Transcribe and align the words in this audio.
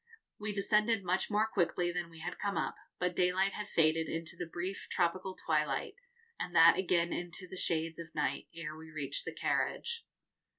We 0.39 0.51
descended 0.51 1.03
much 1.03 1.29
more 1.29 1.45
quickly 1.45 1.91
than 1.91 2.09
we 2.09 2.21
had 2.21 2.39
come 2.39 2.57
up, 2.57 2.73
but 2.97 3.15
daylight 3.15 3.53
had 3.53 3.67
faded 3.69 4.09
into 4.09 4.35
the 4.35 4.47
brief 4.47 4.87
tropical 4.89 5.35
twilight, 5.35 5.93
and 6.39 6.55
that 6.55 6.75
again 6.75 7.13
into 7.13 7.47
the 7.47 7.55
shades 7.55 7.99
of 7.99 8.15
night, 8.15 8.47
ere 8.55 8.75
we 8.75 8.89
reached 8.89 9.25
the 9.25 9.31
carriage. 9.35 10.07